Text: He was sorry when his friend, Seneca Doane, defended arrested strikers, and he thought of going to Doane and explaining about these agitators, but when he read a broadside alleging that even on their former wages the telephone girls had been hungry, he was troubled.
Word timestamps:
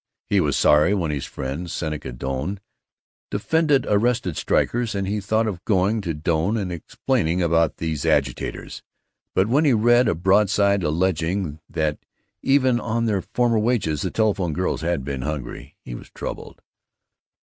He 0.25 0.39
was 0.39 0.57
sorry 0.57 0.95
when 0.95 1.11
his 1.11 1.27
friend, 1.27 1.69
Seneca 1.69 2.11
Doane, 2.11 2.59
defended 3.29 3.85
arrested 3.87 4.35
strikers, 4.35 4.95
and 4.95 5.07
he 5.07 5.19
thought 5.21 5.45
of 5.45 5.63
going 5.63 6.01
to 6.01 6.15
Doane 6.15 6.57
and 6.57 6.71
explaining 6.71 7.39
about 7.39 7.77
these 7.77 8.03
agitators, 8.03 8.81
but 9.35 9.47
when 9.47 9.63
he 9.63 9.73
read 9.73 10.07
a 10.07 10.15
broadside 10.15 10.81
alleging 10.81 11.59
that 11.69 11.99
even 12.41 12.79
on 12.79 13.05
their 13.05 13.21
former 13.21 13.59
wages 13.59 14.01
the 14.01 14.09
telephone 14.09 14.53
girls 14.53 14.81
had 14.81 15.03
been 15.05 15.21
hungry, 15.21 15.75
he 15.83 15.93
was 15.93 16.09
troubled. 16.09 16.63